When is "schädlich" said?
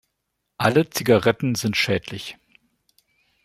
1.77-2.35